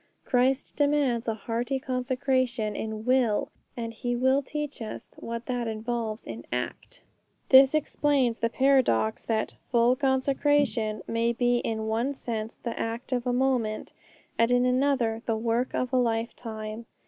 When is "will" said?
3.05-3.51, 4.15-4.41